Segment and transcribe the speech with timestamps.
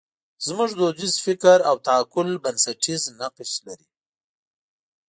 [0.45, 3.89] زموږ دودیز فکر او تعقل بنسټیز نقش لري.